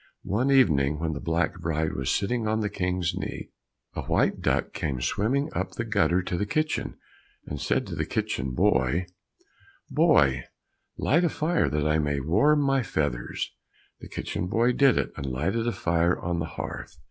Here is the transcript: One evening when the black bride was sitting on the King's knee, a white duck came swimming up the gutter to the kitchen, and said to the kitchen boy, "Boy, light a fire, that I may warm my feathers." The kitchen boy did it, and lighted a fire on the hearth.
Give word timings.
One 0.23 0.49
evening 0.49 0.97
when 0.97 1.13
the 1.13 1.19
black 1.19 1.59
bride 1.61 1.93
was 1.93 2.09
sitting 2.09 2.47
on 2.47 2.61
the 2.61 2.71
King's 2.71 3.13
knee, 3.15 3.51
a 3.93 4.01
white 4.01 4.41
duck 4.41 4.73
came 4.73 4.99
swimming 4.99 5.51
up 5.53 5.73
the 5.73 5.85
gutter 5.85 6.23
to 6.23 6.37
the 6.39 6.47
kitchen, 6.47 6.97
and 7.45 7.61
said 7.61 7.85
to 7.85 7.93
the 7.93 8.07
kitchen 8.07 8.49
boy, 8.55 9.05
"Boy, 9.91 10.45
light 10.97 11.23
a 11.23 11.29
fire, 11.29 11.69
that 11.69 11.85
I 11.87 11.99
may 11.99 12.19
warm 12.19 12.61
my 12.63 12.81
feathers." 12.81 13.51
The 13.99 14.09
kitchen 14.09 14.47
boy 14.47 14.71
did 14.71 14.97
it, 14.97 15.13
and 15.15 15.27
lighted 15.27 15.67
a 15.67 15.71
fire 15.71 16.17
on 16.19 16.39
the 16.39 16.45
hearth. 16.57 16.97